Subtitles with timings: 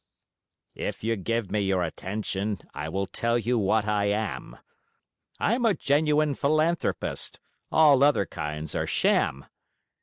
[0.73, 4.57] If you give me your attention, I will tell you what I am:
[5.37, 7.39] I'm a genuine philanthropist
[7.71, 9.45] all other kinds are sham.